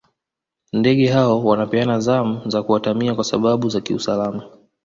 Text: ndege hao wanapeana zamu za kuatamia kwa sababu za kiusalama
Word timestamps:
ndege 0.73 1.07
hao 1.07 1.43
wanapeana 1.43 1.99
zamu 1.99 2.49
za 2.49 2.63
kuatamia 2.63 3.15
kwa 3.15 3.23
sababu 3.23 3.69
za 3.69 3.81
kiusalama 3.81 4.43